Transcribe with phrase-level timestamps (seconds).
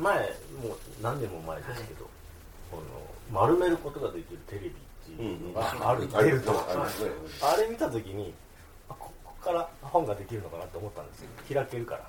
[0.00, 2.08] 前もう何年も前ですけど、
[2.70, 2.82] この
[3.32, 4.72] 丸めることができるテレビっ
[5.16, 8.32] ていうのがある、出ると、あれ見た時に
[8.88, 11.28] あここから本ができるのかなって思ったんですよ。
[11.52, 12.08] 開けるから。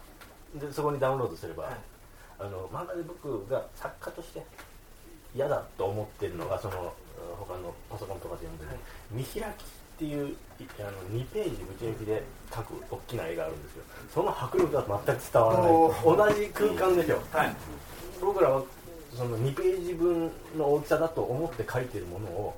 [0.59, 1.69] でそこにダウンロードすれば、
[2.39, 4.45] あの漫画で僕が作家として
[5.35, 6.93] 嫌だと思ってるのがその
[7.37, 8.79] 他のパソコンとかで読んでる、
[9.11, 9.65] 見開き
[9.95, 10.35] っていう
[10.79, 12.23] あの2ページぶち抜きで
[12.53, 13.83] 書く大きな絵があるんですよ。
[14.13, 16.35] その迫力が全く伝わらない。
[16.35, 17.55] 同じ空間でしょ、はい、
[18.21, 18.63] 僕らは
[19.15, 22.57] その2ページ分の大きさだと思って書いてるものを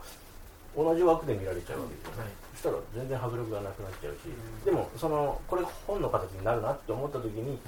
[0.76, 4.17] 同じ枠で見られちゃうわけですよね、はい、そしたら全然迫力がなくなっちゃうし、
[4.66, 7.59] でもそのこれ本の形になるなって思った時に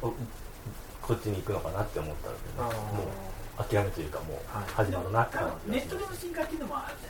[0.00, 0.14] こ
[1.14, 3.04] っちに行くのかなって思ったんで、ね、も
[3.58, 4.38] う諦めというかもう
[4.72, 7.09] 始まるなって感じ、ネットでの進化っていうのもあるじゃ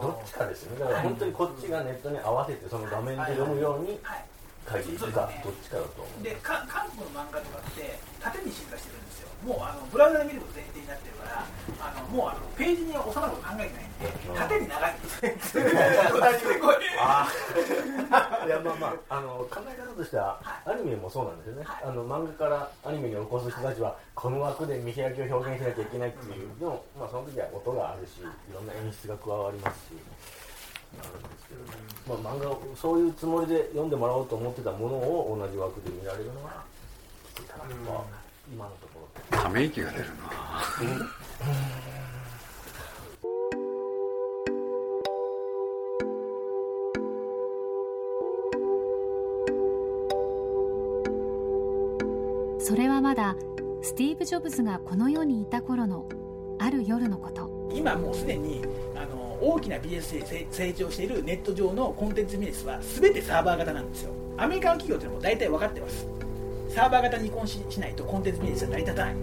[0.00, 0.80] どっちかですよね。
[0.80, 3.98] だから本当にこっちがネットに合わせてその画面で読むように
[4.68, 4.82] 書い。
[4.84, 6.22] ていくかどっちかだと思う。
[6.22, 9.28] で韓国の漫画とかって縦に進化してるんですよ。
[9.44, 11.16] もうあのブラウザで見ること前提になってる
[12.12, 15.58] もうあのページに収まること考えてないんで縦に長いんです。
[15.58, 15.64] よ
[17.00, 17.28] あ
[18.46, 28.22] いやまあまああの考え方としては、アニメもそうなんですよね、あの漫画からアニメに起こす人たちはこの枠で見開きを表現しなきゃいけないっていう、でもまあその時は音があるしい
[28.54, 29.92] ろんな演出が加わりますし
[30.98, 31.54] あるんですけ
[32.10, 36.62] ど、まあ、漫画をそういうつもりで読んでもらおうと思ってたものを同じ枠で見られるのが
[37.34, 38.04] きついかなとか、
[38.50, 39.00] 今のとこ
[39.32, 39.38] ろ。
[39.38, 40.12] ため息が出るな、
[53.08, 53.34] まだ
[53.80, 56.06] スティーブ・ジョブズがこの世にいた頃の
[56.58, 57.70] ある夜のこと。
[57.74, 58.60] 今もうすでに
[58.94, 64.12] あの大きなビジネスで成長しているネット上のコンテンツビジネスは全てサーバー型なんですよ。
[64.36, 66.06] アメリカの企業っていうのも大体分かってます。
[66.68, 69.14] サーバー型に移行しないとコンテンツビジネスは成り立たない。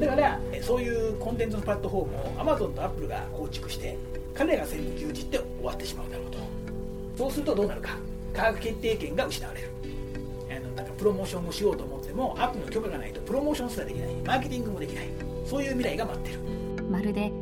[0.00, 3.98] だからそういうコンテンツのプラットフォームをアマゾンとアップルが構築して
[4.32, 6.38] 彼らが全部牛耳って終わってしまうだろうと。
[7.18, 7.98] そうするとどうなるか。
[8.32, 9.68] 価格決定権が失われる。
[10.50, 14.14] あのなんかプロモーションをしようと思ってもアップルの許可がないとプロモーションすらできない。
[14.24, 15.06] マーケティングもできない。
[15.44, 16.38] そういう未来が待ってる。
[16.90, 17.32] まるで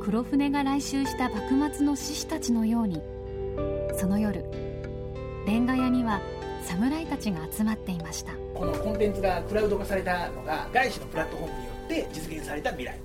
[0.00, 3.02] 黒船が来襲した幕末の志士たちのように。
[3.96, 4.44] その夜
[5.46, 6.20] レンガ屋には
[6.64, 8.32] 侍たちが集まっていました。
[8.54, 12.98] このコンテンツがクラウド化されたのが外資のプラットフォームによって実現された未来。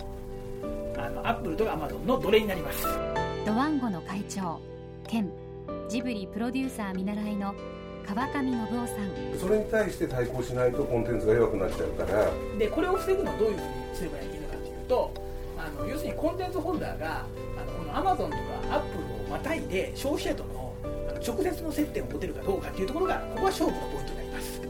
[0.97, 2.85] あのアップルとかアマゾンの奴隷になります。
[3.45, 4.59] ドワンゴの会長
[5.07, 5.29] 兼
[5.89, 7.53] ジブリプロデューサー見習いの
[8.05, 9.39] 川上信夫さん。
[9.39, 12.29] それに対して対抗しないとコンテンツが弱くなっちゃうから。
[12.57, 15.13] でこれを防ぐのはどういうふうにすればいいのかというと
[15.57, 17.25] あの要するにコンテンツホルダーが
[17.57, 20.73] あのこのアマゾンとかアップルをまたいで消費者との
[21.25, 24.61] 直接の接点を持てるかどうかっていうところがここが勝負のポイントになります。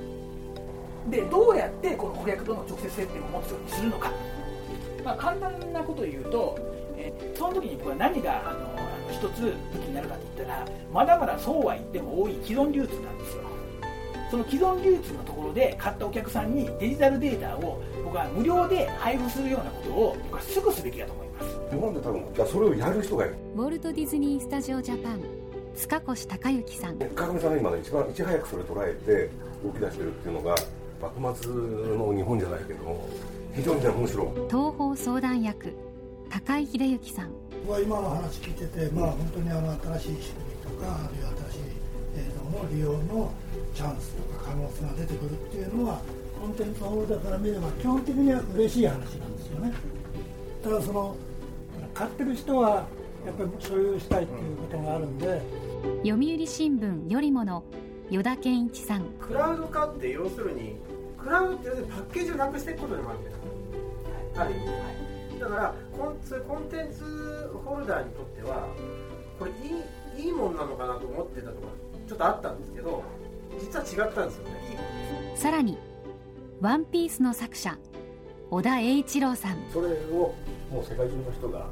[1.09, 4.12] でどうやってこの顧客との直接接点を持つようにするのか、
[5.03, 6.57] まあ、簡単なことを言うと、
[6.97, 13.44] えその時に僕は何があのあの一つ武器になるかといったらまだまだそうは言っても多い既存流通なんですよ。
[14.32, 21.76] その既存流通のところで買ったお客さんにデジタルデータを僕は無料で配布するようなことを僕はすぐすべきだと思います。
[21.76, 23.36] 日本で多分それをやる人がいる。
[23.56, 25.22] ウォルト・ディズニー・スタジオ・ジャパン。
[25.76, 26.98] 塚越隆之さん。
[26.98, 29.30] 川上さんが今一番いち早くそれ捉えて
[29.64, 30.56] 動き出してるっていうのが
[31.02, 33.10] 幕末の日本じゃないけど
[33.54, 34.28] 非常に面白い。
[34.48, 35.74] 東方相談役
[36.30, 37.32] 高井秀幸さん
[37.66, 41.74] 僕は今の話聞いてて、まあ、本当にあの新しい仕組みとかあるいは新しい
[42.14, 43.34] 映像の利用の
[43.74, 46.00] チャンスとか可能性が出てくるっていうのは
[46.40, 49.74] コンテンツホルダーから見れば基本的には嬉しい話なんですよね。
[50.62, 51.16] ただその
[51.96, 52.86] 買ってる人は
[53.25, 55.42] やっぱり所有したいっていうことがあるんで、
[56.04, 57.64] 読売新聞よりもの
[58.12, 59.06] 依田健一さん。
[59.20, 60.75] クラウド化って要するに
[61.18, 63.36] クラウドって要するにパッケージをなくしていくことでもあるんです
[64.38, 65.05] ある意味、はい、
[65.45, 66.17] だからコン
[66.47, 68.67] コンテンツホルダーにとっては
[69.38, 71.67] これいいいいもんなのかなと思ってたとか
[72.07, 73.03] ちょっとあったんですけど
[73.59, 75.35] 実は違ったんですよね。
[75.35, 75.78] さらに
[76.61, 77.77] 「ワンピースの作者
[78.50, 79.57] 小田栄一郎さん。
[79.71, 80.33] それを
[80.71, 81.69] もう世界中の人が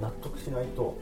[0.00, 0.94] 納得しないと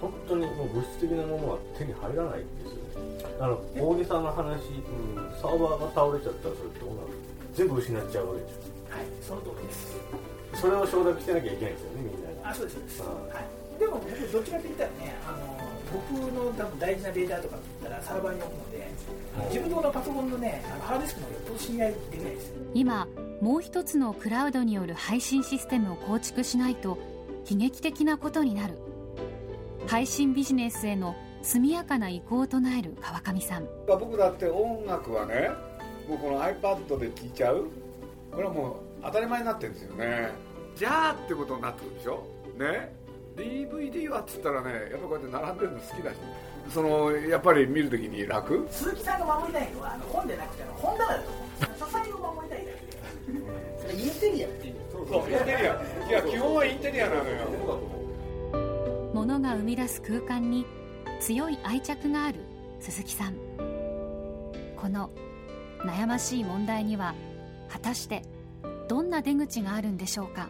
[0.00, 2.76] 本当にもう物質的なものは手に入らないんですよ。
[2.76, 7.08] ねあの大げさな話、うん、サーバーが倒れちゃったらそれどうなる？
[7.54, 9.96] 全部失っちゃうわけですよはいその通りです
[10.54, 13.40] それを承諾してなきゃいけないですよねみんなあそうですそうです、は
[13.76, 15.62] い、でも僕どっちかって言ったらねあの
[15.92, 18.90] 僕の多分大事なデータとかって言ったらサーバーに置くので
[19.48, 23.06] 自分のパソコンのねあのハードディスクのよっぽど信頼できないです今
[23.40, 26.98] もう一つのクラウドによる配信システムを構築しないと
[27.50, 28.78] 悲劇的なことになる。
[29.88, 33.66] 配信ビジネスへの速やかな移行を唱える川上さん。
[33.88, 35.50] 僕だって音楽はね
[36.08, 37.66] もうこの iPad で聞いちゃう。
[38.30, 40.30] これはもう当たり前になってるんですよね。
[40.76, 42.24] じゃあってことになってくるでしょ？
[42.58, 42.94] ね
[43.36, 46.16] ？DVD はっつったらねやっぱこうやって並んでるの好きだし。
[46.70, 48.66] そのやっぱり見るときに楽？
[48.70, 52.92] 鈴木さんが守りたいのはあの本でなくて本棚だと思う書斎を守りたいだけで。
[53.82, 54.74] それインテリアっていう。
[55.10, 55.58] そうインテリア。
[55.58, 55.66] い
[56.12, 57.80] や基本はインテリアなのよ。
[59.12, 60.64] 物が生み出す空間に
[61.20, 62.38] 強い愛着がある
[62.80, 63.34] 鈴木さん。
[64.76, 65.10] この
[65.80, 67.14] 悩ましい問題には
[67.68, 68.22] 果たして
[68.88, 70.48] どんな出口があるんでしょうか？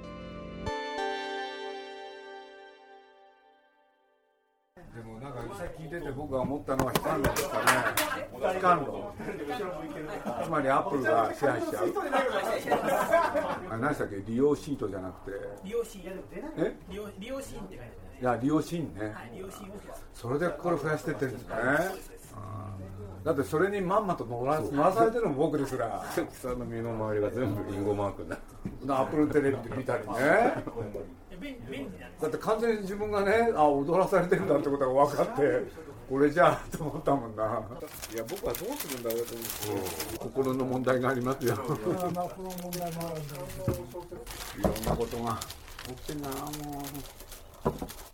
[4.95, 7.35] でもなんかさっき聞いてて僕が思ったのは悲観論。
[7.35, 7.65] ですかね
[8.55, 9.13] 悲観論。
[10.45, 11.95] つまりアップルが支配しちゃう。
[13.71, 14.17] あ何でしたっけ？
[14.27, 15.39] 利用シートじゃなくて。
[15.65, 16.21] 利用シーン
[16.59, 16.77] え？
[16.91, 19.73] 利用利用シーンって書いていや利用シーンね、はい利用シーンを
[20.15, 21.55] それでこれ増やしてってるんですね
[23.25, 26.05] だってそれにまんまと乗ら乗らされてるのも僕ですら。
[26.13, 28.45] 鈴木さんの身の回りが全部リンゴマークになって
[28.89, 30.13] アップルテレビで見たりね。
[32.21, 35.43] だって完全に自分がねあ踊らされてるんだってことが分かって
[36.09, 37.45] これじゃあと思ったもんな。
[38.13, 39.47] いや僕はどうするんだろうと思っ
[40.13, 40.19] て。
[40.19, 41.55] 心の問題がありますよ。
[41.55, 41.65] いろ
[42.11, 42.23] んな
[44.97, 45.39] ことが
[45.87, 46.43] 起きてんなもう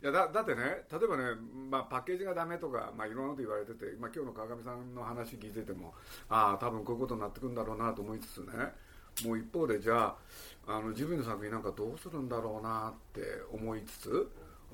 [0.03, 1.25] いやだだってね例えばね、
[1.71, 5.95] まあ、パッケージがダメとか、まあ、いろんなこと言われてて、まあ、今日の川上さんの話聞いてても
[6.29, 8.45] ああ多分こういうことになってくるんだろうなと思いつつね
[9.25, 10.15] もう一方でじゃ
[10.67, 13.23] ああのジブリの作品なんかどうするんだろうなって
[13.53, 14.29] 思いつつ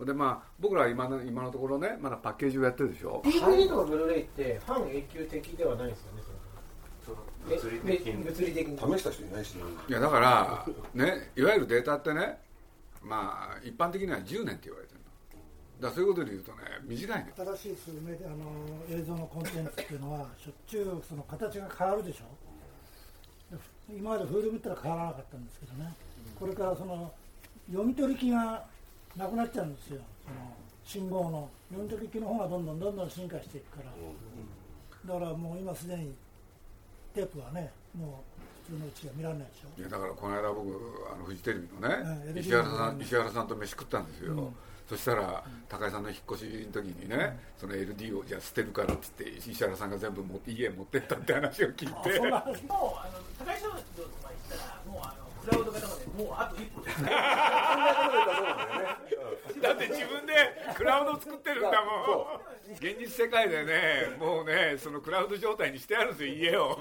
[0.05, 6.25] でまあ僕ら今の今のところねまだパッケージをやってるでしょ？DVD とかブルーレイってファン永久的ではないですよね
[7.49, 8.13] 物理的に。
[8.13, 8.97] え物理的に。
[8.97, 9.63] 試した人いないしね。
[9.89, 12.39] いやだからねいわゆるデータってね
[13.05, 15.89] まあ一般的には10年って言われてるの。
[15.89, 17.33] だそういうことで言うとね短いね。
[17.37, 18.47] 新しい数メディあの
[18.89, 22.25] 映像のコンテンツっていうのはしょっちゅうその形が変わるでしょ。
[23.55, 23.61] で
[23.97, 25.93] 今までフール見たら変わらなかったんですけどね。
[26.39, 27.13] これからその
[27.71, 28.65] 読み取り機が
[29.17, 30.01] なくなっちゃうんですよ。
[30.25, 31.51] その信号の。
[31.71, 35.13] 読み取り機の方がどんどんどんどん進化していくから。
[35.15, 36.15] だからもう今すでに
[37.13, 38.34] テープはねもう
[38.65, 39.81] 普通のうちは見られないでしょ。
[39.81, 40.71] いやだからこの間僕
[41.13, 41.97] あのフジテレビのね、
[42.29, 44.57] うん石原さん石原さんと飯食ったんですよ、うん。
[44.89, 52.17] そしたら高井さんの引っ越しの時にね、その LD をじゃあ捨てるからっつって石原さんが全部持って家へ持ってったって話を聞いて。
[52.17, 57.11] そんなもうあの高井翔とか言ったらもうあのクラウド型までもうあと一歩です だ
[59.75, 60.33] って自分で
[60.75, 62.41] クラウド作ってるんだもん。
[62.75, 66.79] 現実世界でねもうねそのクラウド状態にしてあるんですよ家を。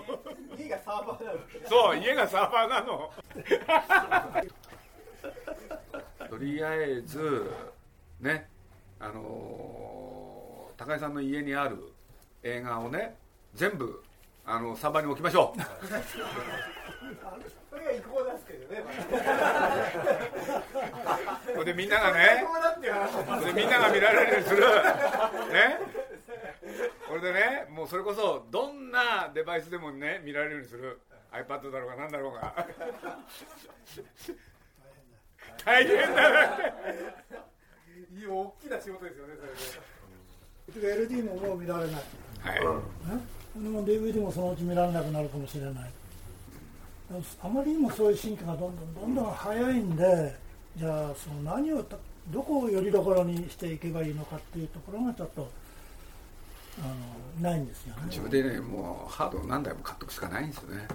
[0.57, 1.39] 家がサーバーなの。
[1.67, 3.11] そう家がサーバーなの。
[6.29, 7.51] とりあえず
[8.19, 8.49] ね
[8.99, 11.77] あのー高井さんの家にある
[12.41, 13.15] 映画をね
[13.53, 14.03] 全部
[14.45, 15.59] あのサーバーに置きましょう。
[17.69, 18.83] それが違法なんですけどね
[21.65, 22.43] でみんながね
[23.45, 24.61] でみんなが見られるようにする。
[24.61, 24.67] ね。
[27.07, 30.99] これでねもうそれこそどんなデバイスでもね見られるようにする。
[31.31, 32.67] iPad だろうが何だろうが。
[35.65, 36.73] 大変だね。
[38.15, 39.33] いい大きな仕事ですよね
[40.71, 42.01] それで LD ももう見られない、ね、
[42.43, 42.59] はい
[43.63, 45.73] でも DVD もそのうち見られなくなるかもしれない。
[47.43, 50.35] あまりにもそういう進化がどんどんどんどん早いんで
[50.77, 51.97] じゃあその何をた
[52.29, 55.49] どこをよりどころにしていけばいいのかっていうところがちょっと
[56.79, 56.87] あ
[57.41, 58.03] のないんですよね。
[58.07, 60.87] 自分でねもうハードを何台も買っとくしかないんですよね。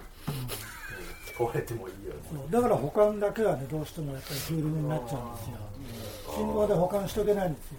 [1.37, 2.51] 壊れてもいいようにそう。
[2.51, 5.57] だから保管だけはねどうしてもやっぱりフィルムになっちゃうんですよ。
[6.35, 7.77] 信号で保管しとけないんですよ。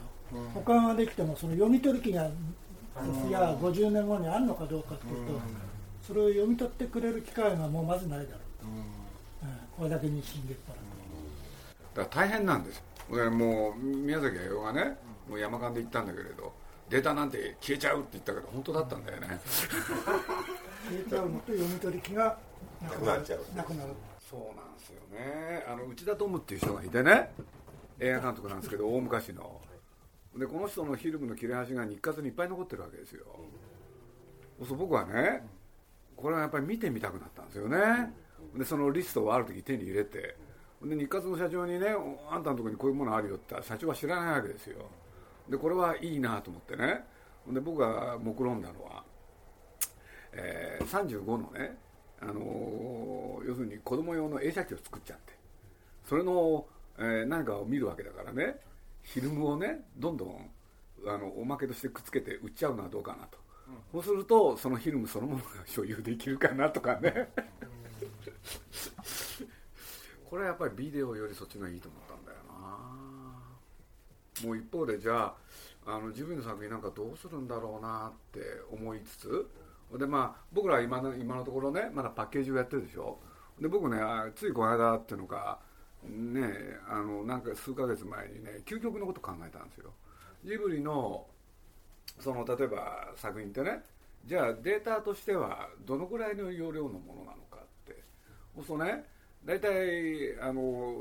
[0.54, 2.30] 保管はできてもその読み取り機がい
[3.30, 5.40] や50年後にあるのかどうかっていうと
[6.06, 8.30] それを読み取ってくれる機会がもうまずないだろう。
[8.64, 9.58] と、うん。
[9.76, 10.72] これだけ日進月歩
[11.94, 14.96] だから大変なんですもう宮崎駿がね
[15.28, 16.52] もう山間で行ったんだけれど
[16.88, 19.40] データなんて消えちゃうって言ったけど本当だったんだよね。
[20.88, 21.28] 消えちゃう。
[21.28, 22.36] のと読み取り機が
[22.82, 23.92] なくなっちゃうなくなる。
[24.18, 25.64] そうなんですよね。
[25.68, 27.30] あの内田トムっていう人がいてね
[28.00, 29.60] 映画監督なんですけど大昔の。
[30.36, 33.24] でこの人のフィルムの切れ端が日活にいっぱい残ってるわけですよ。
[34.58, 35.46] そうすると僕はね
[36.16, 38.12] これはやっぱり見てみたくなったんですよね。
[38.56, 40.36] でそのリストをある時手に入れて
[40.82, 41.88] で日活の社長にね
[42.30, 44.88] 「あんたのとこにこういうものあるよ」って言ったら社長は知らないわけですよ。
[45.48, 47.04] でこれはいいなと思ってね。
[47.48, 49.04] で僕が目論んだのは、
[50.32, 51.76] えー35のね、
[52.20, 55.32] あのー要するに子供用の映写機を作っちゃって。
[56.04, 56.66] それの、
[56.98, 58.60] えー何かを見るわけだからね
[59.02, 60.50] フィルムをねどんどん
[61.06, 63.38] あのおまけとしてくっつけて売っちゃうのはどうかなと。
[63.92, 67.28] そうするとそのフィルムそのものが所有できるかなとかね。
[70.30, 72.52] これはやっぱりビデオよりそっちがいいと思ったんだよな。
[74.46, 75.34] もう一方でじゃ
[75.84, 79.50] ああのジブリの作品なんかどうするんだろうなって思いつつ
[79.98, 83.18] でまあ僕ら今の今のところねまだパッケージをやってるでしょ。
[83.60, 83.98] で僕ね
[84.36, 85.58] ついこの間っていうのか
[86.04, 89.92] ねあのなんか数ヶ月前にね究極のこと考えたんですよ。
[90.44, 91.26] ジブリの
[92.20, 93.82] その例えば作品ってね
[94.24, 98.00] じゃあデータとしてはどのぐらいの容量のものなのかって。
[98.54, 99.04] そうするとね
[99.44, 100.94] 大体あの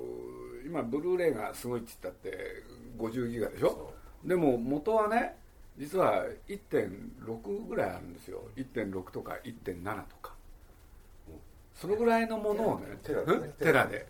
[0.66, 2.64] 今ブルーレイがすごいって言ったって
[2.98, 3.94] 50ギガでしょ？
[4.24, 5.36] でも元はね
[5.78, 8.44] 実は1.6ぐらいあるんですよ。
[8.56, 10.34] 1.6とか1.7とか。
[11.74, 13.48] そのぐらいのものをねテラで。
[13.60, 14.06] テラで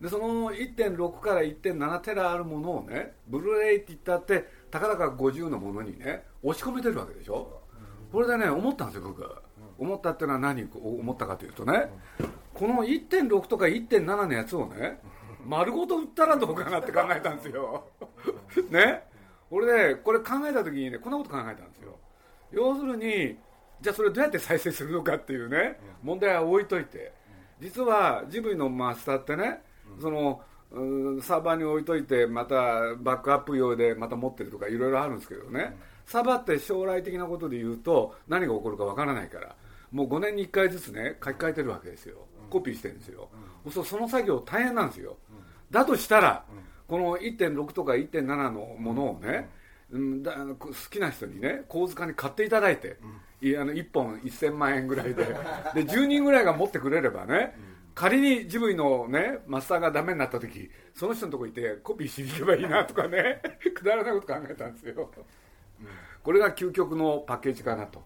[0.00, 7.60] でその1.6から1.7テラあるものをねブルーレイって言ったってたかだか50のものにね押し込めてるわけでしょ？
[8.10, 9.24] これでね思ったんですよ僕。
[9.78, 11.90] 思ったっていうのは何思ったかというとね
[12.60, 15.00] この1.6とか1.7のやつをね
[15.46, 17.86] 丸ごと売ったらどうかなって考えたんですよ。
[18.68, 19.02] ね？
[19.50, 21.96] 俺ねこれ考えた時にねこんなこと考えたんですよ。
[22.52, 23.38] 要するに
[23.80, 27.18] じゃあそれどうやって再生するのかっていうね問題は置いといて。
[27.60, 29.62] 実はジブリのマスターってね
[29.98, 30.42] その
[31.22, 35.76] サーバーに置いといてまたバックアップ用でまた持ってるとかいろいろあるんですけどね。
[36.06, 39.56] サーバーって将来的なことで言うと何が起こるかわからないから
[39.92, 43.28] もう5年に1回ずつね書き換えてるわけですよコピーしてるんですよ、
[43.70, 45.16] そうその作業大変なんですよ、
[45.70, 46.44] だとしたら、
[46.86, 49.48] この1.6とか1.7のものをね、
[49.90, 50.22] うん。
[50.22, 52.96] だ好きな人にね構図家に買っていただいて、
[53.40, 55.24] いあの1本1000万円ぐらいで
[55.74, 57.56] で10人ぐらいが持ってくれればね、
[57.94, 63.42] 仮にジブリのねマスターがダメになった時その人のとこ行ってコピーしに行けばいいなとかね
[63.74, 65.10] くだらないこと考えたんですよ、
[66.22, 68.02] これが究極のパッケージかなと、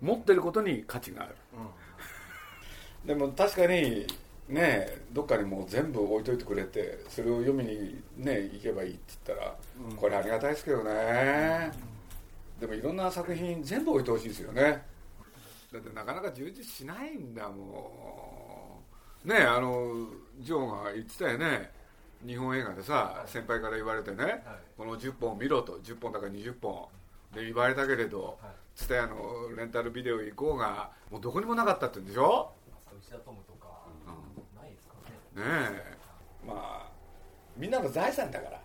[0.00, 1.34] 持ってることに価値がある、
[3.06, 4.06] でも確かに
[4.48, 9.56] ねどっかにもう全部置いといてくれてそれを読みにね行けばいいって言ったら、
[9.96, 11.70] これありがたいですけどね、
[12.60, 14.82] でもいろんな作品全部置いてほしいですよね。
[15.72, 18.82] だってなかなか充実しないんだも
[19.24, 19.28] ん。
[19.28, 20.08] ねあの
[20.40, 21.70] ジョーが言ってたよね。
[22.26, 24.42] 日本映画でさ先輩から言われてね、
[24.76, 26.86] この10本見ろと10本だから20本。
[27.34, 28.38] で言われたけれど
[28.74, 29.16] 蔦屋、の
[29.56, 32.52] レンタルビデオ行こうがもうどこにもなかったって言うんでしょ？
[32.98, 33.86] 内田トムとか、
[34.54, 35.12] ないですかね。
[35.38, 35.96] え。
[36.46, 36.90] まあ
[37.56, 38.60] みんなの財産だから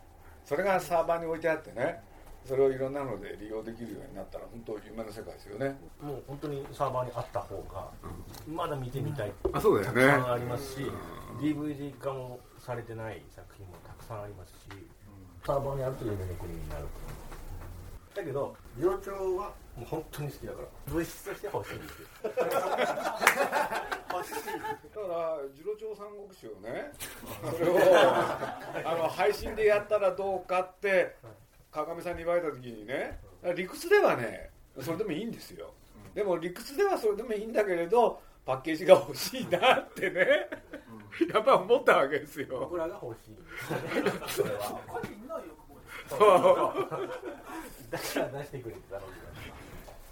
[0.46, 2.02] それがサーバーに置いてあってね
[2.46, 5.78] それをいろんなので利用できるようになったら本当夢の世界ですよね。
[6.02, 7.90] もう本当にサーバーにあった方が
[8.48, 9.30] まだ見てみたい。
[9.30, 10.08] ってあそうだよね。
[10.08, 10.92] たくさんありますし、
[11.40, 14.58] DVD 化もされてない作品もたくさんありますし、
[15.46, 16.86] サーバーにあると夢の国になる
[18.16, 20.68] だけど次郎長はもう本当に好きだから。
[20.94, 21.74] 物質として欲しい
[22.24, 22.38] だか
[25.08, 26.92] ら次郎長三国志をね
[27.58, 27.78] それを
[28.86, 31.16] あの配信でやったらどうかって
[31.72, 33.18] 川上さんに言われた時にね
[33.56, 34.50] 理屈ではね
[34.82, 35.74] それでもいいんですよ。
[36.14, 40.50] でも理屈ではそれでもいいんだけれどパッケージが欲しいなってね
[41.34, 42.48] やっぱ思ったわけですよ。
[42.62, 43.36] 僕らが欲しい。
[44.28, 44.80] それは。
[44.88, 45.80] 個人の欲望
[47.92, 48.16] です。
[48.18, 49.14] だから出してくれてたのに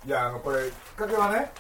[0.08, 1.52] いやあのこれきっかけはね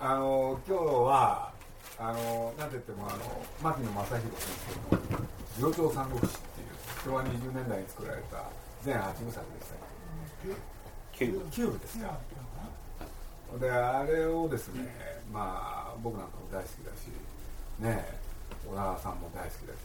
[0.00, 1.52] あの今日は
[1.98, 3.18] あのなんて言ってもあの
[3.62, 4.50] マキノ雅弘先
[4.90, 5.22] 生の
[5.54, 6.66] 「次郎長三国志」っていう
[7.04, 8.44] 昭和20年代に作られた
[8.82, 9.74] 全8部作でした
[11.12, 12.18] キューブキューブですか
[13.60, 14.88] であれをですね。
[15.30, 17.08] まあ僕なんかも大好きだし
[17.78, 18.18] ね
[18.66, 19.76] 小田さんも大好きだし。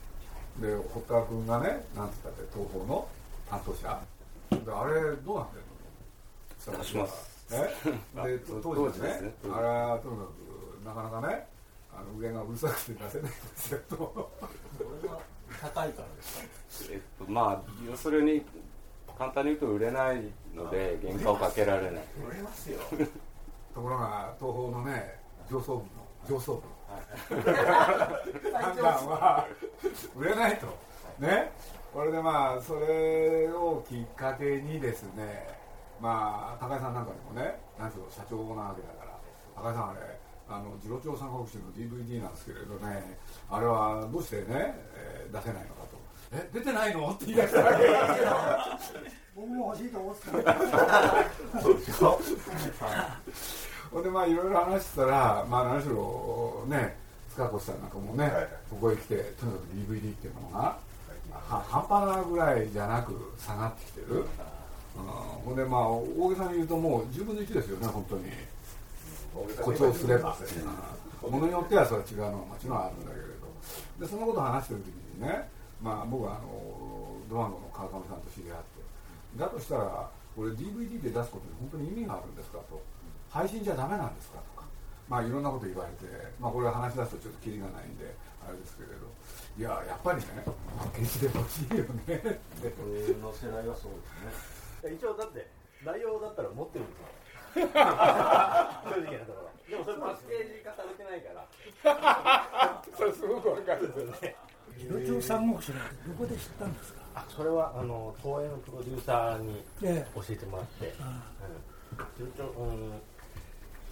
[0.61, 3.07] で堀川君がねなんつったって東宝の
[3.49, 4.01] 担当者。
[4.49, 7.36] であれどうなってんの出します。
[7.51, 7.73] え？
[8.37, 9.33] で当時はねね。
[9.53, 11.47] あれはとにかくなかなかね
[11.95, 14.31] あの上がうるさくて出せないんですよと。
[15.61, 16.39] 高いからです
[16.89, 16.93] か？
[16.93, 18.45] えっとまあ要するに
[19.17, 20.21] 簡単に言うと売れない
[20.53, 22.03] ので原価をかけられない。
[22.29, 22.79] 売れますよ。
[23.73, 25.87] ところが東宝のね上層部の
[26.27, 26.61] 上層部。
[27.29, 29.47] 判断は
[30.15, 30.67] 売れないと。
[31.19, 31.51] ね？
[31.93, 35.56] これでまあそれをきっかけにですね
[35.99, 39.17] まあ高井さんなんかにもねなんつうの社長なわけだから
[39.55, 39.99] 高井さんあれ
[40.49, 43.17] あの次郎長三国志の DVD なんですけれどね
[43.49, 44.45] あれはどうしてね、
[44.95, 45.97] えー出せないのかと。
[46.31, 47.09] え出てないの？
[47.11, 47.79] って言い出したわけ。
[47.79, 47.91] です
[48.23, 51.61] よ僕も欲しいと思ってた。
[51.61, 52.19] そうでしょ
[53.91, 56.95] ほんでまあいろいろ話してたらまあ何しろね
[57.31, 58.31] 塚越さんなんかもね、
[58.69, 60.77] ここへ来てとにかく DVD っていうものが、
[61.49, 64.25] は半端なぐらいじゃなく下がってきてる
[65.03, 68.31] ほんでまあ大げさに言うともう10分の1ですよね本当に。
[69.61, 70.35] コツをすれば。
[71.21, 73.47] ものによってはそれは違うのはもちろんあるんだけれど。
[73.99, 75.49] でそんなことを話してる時にね、
[75.81, 76.47] まあ、僕はあの
[77.29, 78.83] ドワンゴの川上さんと知り合って。
[79.37, 82.81] だとしたらこれ DVD で出すことに本当に意味があるんですかと。
[83.29, 84.67] 配信じゃダメなんですかとか。
[85.09, 86.05] まあいろんなこと言われて、
[86.39, 88.13] まあ、これ話し出すとちょっとキリがないんで
[88.47, 89.07] あれですけれど。
[89.57, 90.25] いややっぱりね
[90.93, 92.21] 現地で欲しいよねっ
[92.61, 92.73] て。
[92.81, 95.47] 俺の世代はそうですね一応だって
[95.83, 97.05] 内容だったら持ってるんですよ。
[97.73, 99.49] 正直なところ。
[99.69, 102.83] でもそれパッケージ化されてないから。
[102.97, 103.93] それすごくわかる。
[104.21, 104.35] ね
[104.77, 107.01] 広町三国志なんてどこで知ったんですか？
[107.15, 113.01] あそれはあの東映のプロデューサーにえ教えてもらって、あうん、広町うん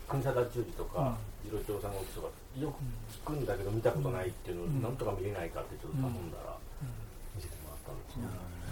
[0.07, 2.27] 国定忠治とか広町三国志とか
[2.59, 2.75] よく
[3.11, 4.81] 聞くんだけど見たことないっていうのをうん。
[4.83, 6.55] なんとか見れないかってちょっと頼んだら
[7.35, 8.21] 見せてもらったんですよ、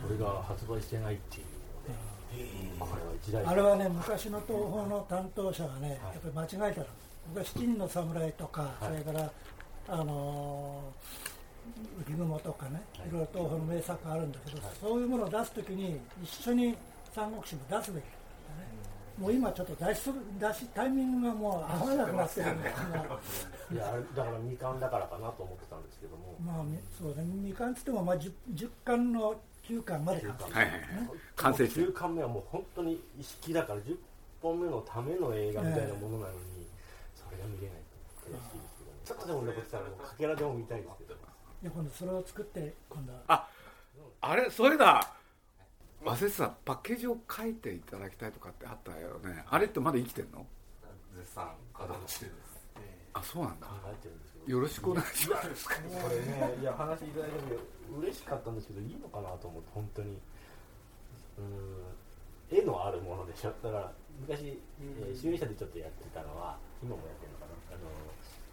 [0.05, 1.45] それが発売してないっていう
[1.89, 1.95] の
[2.37, 6.87] で、これは一大あれはね昔の東宝の担当者がねやっぱり間違えたの。
[7.29, 9.01] 僕は七人の侍とか、はい。
[9.01, 9.31] それから
[9.89, 11.23] あのー
[12.05, 16.75] 浮雲とかね、い、ろいろ東宝の名作があるんだけど、そういうものを出すときに一緒に
[17.15, 18.03] 三国志も出すべき
[19.23, 22.75] もう今ちょっと出しする出しタイミングがもう合わなくなってるんだよ
[23.71, 26.35] いやだから未完だからかなと思ってたんですけども。
[26.43, 30.81] まあみそうね未完っつってもまあ 10, 10巻の9巻まで完成はいはいはい。
[31.37, 31.93] 完成してる。
[31.93, 33.97] 10巻目はもう本当に意識だから10
[34.41, 36.67] 本目のための映画みたいなものなのに、
[37.15, 37.77] それが見れない
[38.25, 41.15] と悔しいですけど、ちょっとでも残ってたらもうかけらでも見たいですけど。
[41.63, 43.19] で今度それを作って今度は。
[43.27, 43.47] あ
[44.19, 45.13] あれそれだ
[46.05, 49.43] 忘れてたパッケージを書いていただきたいとかってあったよね。
[49.49, 50.45] あれってまだ生きてんの？
[51.15, 52.33] 絶賛稼働中です。
[53.13, 53.67] あそうなんだ。
[53.67, 53.95] 考え。
[54.01, 55.67] てるんですけどよろしくお願いします。
[55.67, 55.73] こ
[56.09, 57.57] れねいや話いただいて
[57.97, 60.19] 嬉しかったんですけどいいのかなと思って本当に。
[61.37, 61.83] うん
[62.51, 63.53] 絵のあるものでしょ。
[63.63, 63.91] だから
[64.21, 67.73] 昔、えー、集英社でちょっとやってたのは今もやってるのかな。
[67.73, 67.89] あの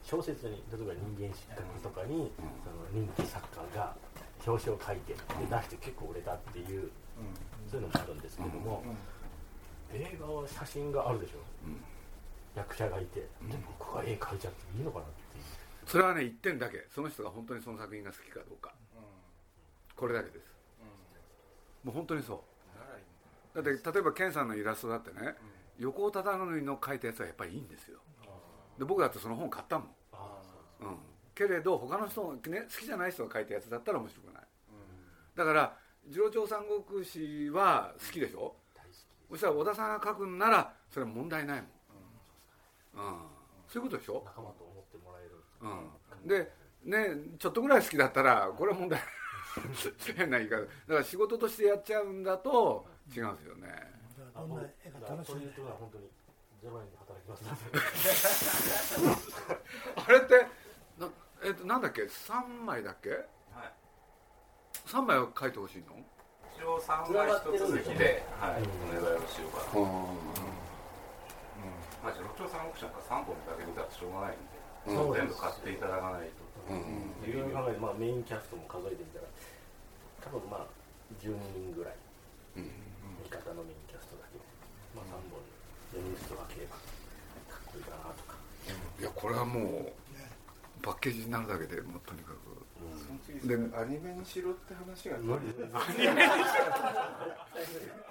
[0.02, 2.33] 小説に例えば人間失格とかに、
[2.64, 3.95] その人気作家が
[4.47, 5.19] 表紙を書いてで
[5.50, 6.91] 出して結構売れたっていう、
[7.71, 8.83] そういうのもあるんですけども、
[9.93, 11.39] 映画は写真があるでしょ、
[12.55, 13.29] 役者がいて、で
[13.79, 15.45] 僕が絵描いちゃっていいのかなっていう。
[15.87, 18.73] それはね一点だけその人が本当にその作品が好きかどうか。
[19.97, 20.55] これだけです。
[21.85, 22.35] もう本当にそ
[23.55, 23.63] う。
[23.63, 25.35] だって例えば健さんのイラストだってね
[25.79, 27.99] 横尾忠則の描いたやつはやっぱりいいんですよ。
[28.79, 30.43] で僕だってその本買ったもん、ああ
[30.81, 30.89] そう。
[30.89, 30.97] うん、
[31.41, 34.43] けれど他の人の、ね、好きじゃない人が描いたやつだったら面白くない、
[35.35, 35.75] だから
[36.11, 38.97] 次郎長三国志は好きでしょ、大好き
[39.31, 43.15] そしたら小田さんが書くんならそれは問題ないもん、うん、
[43.67, 45.41] そういうことでしょ、仲間と思ってもらえる。
[45.63, 46.53] うん、で
[46.85, 49.00] ねちょっとぐらい好きだったらこれは問題
[50.15, 50.61] 変な言い方。
[50.61, 53.69] だから仕事としてやっちゃうんだと違うんですよね。
[54.35, 56.05] どんな絵が楽しみそういうところは本当に
[56.61, 57.45] ゼロ円で働きます。
[57.49, 57.57] の
[59.17, 60.49] であれってな,、
[61.43, 63.11] えっとなんだっけ？3枚だっけ？
[63.11, 63.73] はい。
[64.87, 65.97] 3枚は書いてほしいの？
[66.57, 69.81] 一応3枚一続きで、はい、お願いをしようかな、
[72.05, 74.61] まあ、六丁三国志なんか3本だけ見たらしょうがないんで、
[74.93, 76.45] そうです全部買っていただかないと、
[77.25, 79.33] いろいろ考えて、まあ、メインキャストも数えてみたら
[80.21, 80.69] 多分まあ
[81.17, 81.97] 10人ぐらい。
[82.61, 82.69] 味
[83.33, 84.45] 方のメインキャストだけで、
[84.93, 85.41] まあ、3本
[85.97, 88.37] 4人ずつ分ければかっこいいかなとか。
[89.00, 89.93] いやこれはもう
[90.82, 92.38] パッケージになるだけでもうとにかく。
[93.47, 95.60] でアニメにしろって話が無理です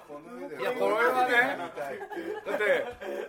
[0.06, 0.56] この絵で。
[0.62, 2.86] いやこれはねだって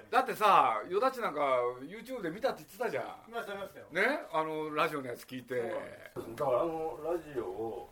[0.10, 1.42] だってさよだちなんか
[1.82, 3.06] YouTube で見たって言ってたじゃん。
[3.28, 3.86] 見ました見ましたよ。
[3.92, 4.22] ね？
[4.32, 5.56] あのラジオのやつ聞いて。
[5.60, 7.90] だからあのラジオを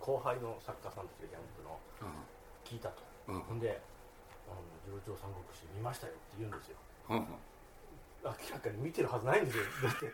[0.00, 1.80] 後輩の作家さんたちがキャンプの
[2.64, 3.40] 聞いたと、うん。
[3.40, 3.80] ほんで
[4.46, 6.76] 「あの次郎長三国志見ましたよ」って言うんですよ。
[7.10, 7.26] うんうん
[8.26, 9.64] 明らかに見てるはずないんですよ。
[9.84, 10.12] だって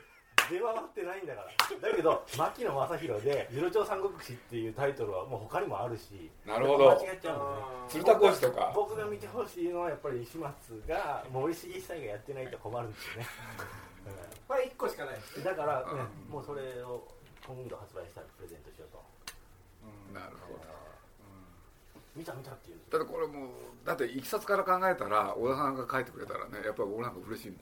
[0.51, 1.90] 出回ってないんだから。
[1.90, 6.90] だけど牧野正弘で「次郎長三国志」っていうタイトルはもう他にもあるしなるほど。
[6.90, 7.53] 間違っちゃう
[7.85, 8.03] んですね。
[8.03, 8.72] 鶴田浩司とか。
[8.75, 13.27] 僕が見てほしいのはやっぱり石松が森重久がやってないと困るんですよね、
[14.48, 17.07] これ1個しかないですうんだから、ねもうそれを
[17.46, 19.03] 今度発売したらプレゼントしようと。
[20.12, 20.72] なるほど。
[22.14, 22.81] 見た見たって言う。
[22.90, 23.48] だってこれもう
[23.85, 27.61] だっていきさつから考えたら小田さんが書いてくれたらねやっぱり俺なんか嬉しいもん、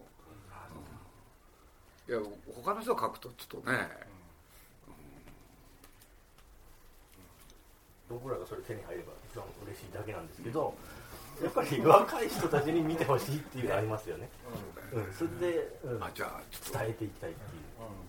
[2.11, 2.19] いや
[2.61, 3.79] 他の人が書くとちょっとね、
[8.09, 10.75] 僕らがそれ手に入れば一番嬉しいだけなんですけど、
[11.41, 14.29] やっぱり若い人たちに見てほしいっていうのがありますよね、
[14.93, 15.15] うん。
[15.15, 16.03] それで、うん。
[16.03, 16.43] あじゃあ
[16.77, 17.35] 伝えていきたいっ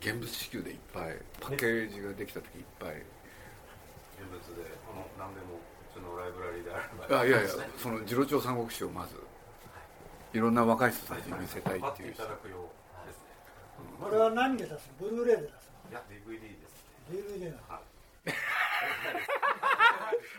[0.02, 1.22] ていう、現物支給でいっぱい。
[1.40, 2.90] パッケージができた時いっぱい。
[2.90, 5.62] 現物でこの何でも
[5.94, 7.22] そのライブラリーであれば。
[7.22, 9.14] あいやいやその次郎長三国志をまず。
[10.34, 10.40] い。
[10.40, 12.81] ろんな若い人たちに見せたい買っていうただくよう
[14.00, 15.10] これは何で出すの？
[15.10, 17.58] ブルーレイで出すいや DVD ですの DVD なの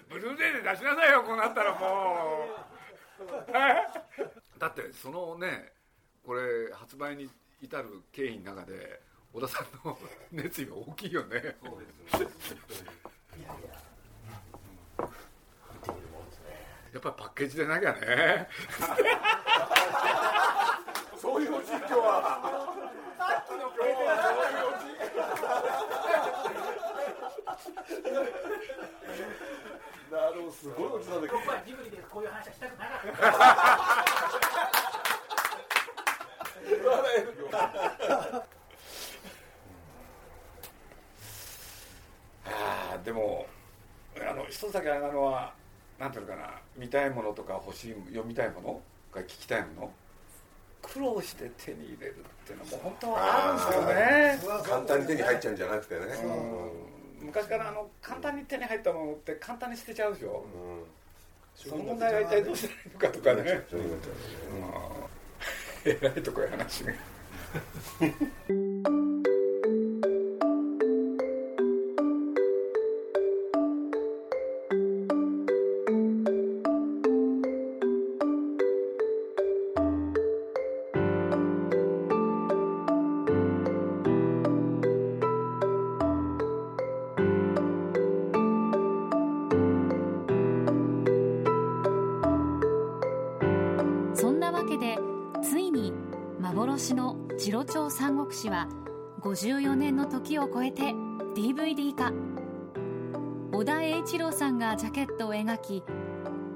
[0.09, 2.47] ブルーレイで出しなさいよこうなったらも
[3.21, 4.59] う。
[4.59, 5.73] だってそのね
[6.25, 9.01] これ発売に至る経緯の中で
[9.33, 9.97] 小田さんの
[10.33, 11.57] 熱意が大きいよね。
[12.13, 12.61] そうですね。
[16.93, 18.49] やっぱりパッケージでなきゃね。
[21.17, 22.82] そういうおじ今日は
[30.11, 33.01] なるほどすごいおじさんで僕はジブリでこういう話はしたくなかっ
[37.51, 38.47] た。
[42.45, 43.47] ああでも
[44.21, 45.55] あの一つだけあれなのは
[45.99, 49.91] なんていうのかな見たいものとか欲しい読みたいものが聞きたいもの
[50.83, 54.63] 苦労して手に入れるっていうのも本当はあるんですよね。
[54.65, 56.01] 簡単に手に入っちゃうんじゃなくてね。
[57.21, 57.27] うん。
[57.27, 61.71] 昔からあの簡単に手に入ったものって簡単に捨てちゃうでしょうん。
[61.71, 63.67] その問題は一体どうしたらいいのかとかね。
[63.71, 65.13] そういうことだね。
[65.85, 66.93] えらいとこや話が
[96.55, 98.69] 幻の次郎長三国志は
[99.23, 100.93] 54年の時を超えて
[101.35, 102.13] DVD 化。
[103.53, 105.83] 小田栄一郎さんがジャケットを描き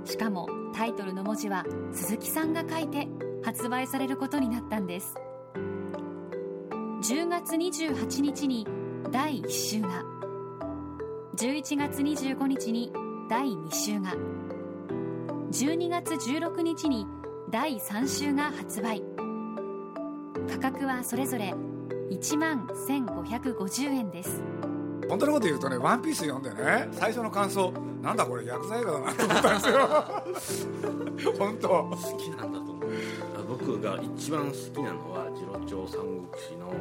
[0.05, 3.09] しかもタイトルの文字は鈴木さんが書いて
[3.43, 5.15] 発売されることになったんです。
[5.55, 8.67] 10月28日に
[9.11, 10.05] 第1週が。
[11.37, 12.93] 11月25日に
[13.31, 14.15] 第2週が。
[15.53, 17.07] 12月16日に
[17.51, 19.03] 第3週が発売。
[20.57, 21.53] 価格はそれぞれ
[22.11, 24.43] 1万1550円です。
[25.07, 31.35] 本当のこと言うとね「ワンピース読んでね最初の感想なんだこれ薬剤映画だなと思ったんですよ。
[31.39, 31.69] 本当。
[31.69, 32.89] 好きなんだと思う。
[33.49, 36.73] 僕が一番好きなのは次郎長三国志の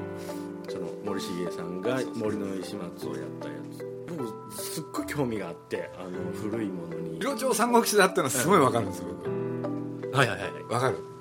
[0.69, 3.85] その森重さんが森の石松をやったやつ。
[4.07, 6.09] 僕すっごい興味があってあの
[6.49, 7.19] 古いものに。
[7.19, 9.07] 両長三国志だってのはすごいわかるんですよ
[10.13, 11.14] はいはいはい僕わかる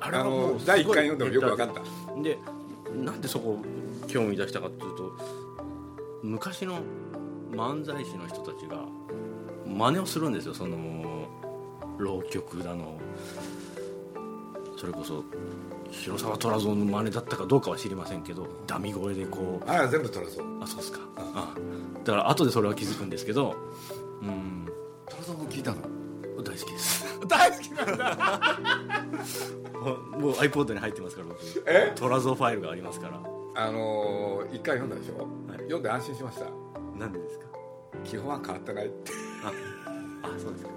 [0.00, 2.22] あれはもう第一回読んでもよくわかった。
[2.22, 2.38] で
[2.94, 3.58] なんでそこ
[4.08, 5.12] 興味出したかっていうと
[6.22, 6.80] 昔の
[7.52, 8.84] 漫才師の人たちが
[9.66, 10.54] 真似をするんですよ。
[10.54, 11.28] その
[11.98, 12.98] 浪曲だの。
[14.76, 15.22] それこそ
[15.90, 21.00] 広沢虎蔵の真似だったかどうかは知りませんけどダミ声でこうああ全部取らそうあそうですか。
[21.16, 21.54] あ
[22.02, 23.54] だから後でそれは気づくんですけど
[24.22, 24.66] うん。
[25.06, 25.82] 虎蔵も聞いたの？
[26.42, 27.04] 大好きです。
[27.28, 28.58] 大好きなんだ
[29.80, 31.38] もう iPod に入ってますから僕。
[31.66, 31.92] え？
[31.94, 33.20] トラゾーファイルがありますから。
[33.54, 35.58] あのー一回読んだでしょ、はい。
[35.64, 36.46] 読んで安心しました。
[36.98, 37.46] なんでですか？
[38.04, 39.12] 基本は変わってないって。
[39.42, 39.52] あ
[40.38, 40.70] そうですか。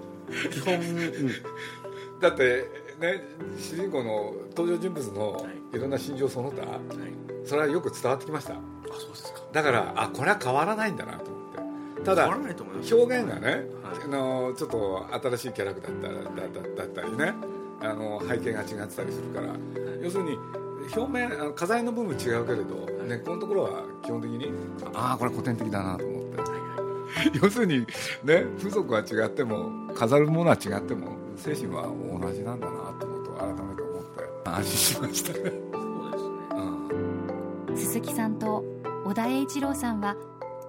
[0.50, 1.30] 基本、うん、
[2.20, 3.22] だってね
[3.58, 5.40] 主人公の登場人物のは
[5.72, 5.76] い。
[5.76, 6.80] いろんな心情その他はい。
[7.44, 8.54] それはよく伝わってきました。
[8.54, 8.56] あ
[8.98, 9.40] そうですか。
[9.52, 11.52] だからあこれは変わらないんだなと思っ
[11.96, 12.04] て。
[12.04, 12.40] ただ表
[12.94, 13.64] 現がね、はい。
[14.04, 17.34] あのちょっと新しいキャラクターだっただだだったりね
[17.84, 19.48] あの背景が違ってたりするから、
[20.02, 20.38] 要するに
[20.94, 24.50] 表面あの飾りの部分違うけれど、根っこのところは基本的に
[24.94, 26.34] ああこれ古典的だなと思って。
[27.40, 27.80] 要するに
[28.24, 31.86] ね風俗は違っても飾るものは違っても精神は
[32.20, 36.54] 同じなんだなと思うと改めて思って安心しましたね、そうですね。
[37.68, 37.76] うん。
[37.76, 38.64] 鈴木さんと
[39.04, 40.16] 小田栄一郎さんは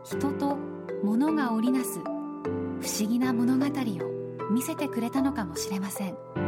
[0.03, 0.57] 人と
[1.03, 6.44] 物が織りなす不思議な物語を見せてくれたのかもしれません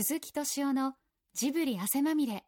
[0.00, 0.94] 鈴木敏夫の
[1.34, 2.44] ジブリ汗まみれ。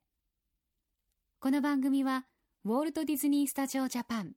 [1.40, 2.24] この番組は
[2.64, 4.34] ウォルト・ディズニー・スタジオ・ジャパン。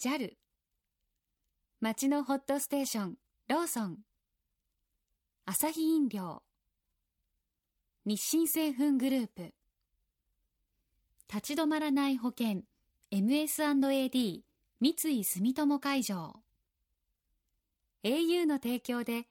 [0.00, 0.32] JAL
[1.80, 3.14] 街のホットステーション
[3.46, 3.98] ローソン。
[5.46, 6.42] アサヒ飲料。
[8.04, 9.54] 日清製粉グループ。
[11.32, 12.62] 立ち止まらない保険
[13.12, 14.40] MS&AD
[14.80, 16.34] 三井住友海上。
[18.02, 19.28] au の提供で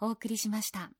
[0.00, 0.90] お送りしました。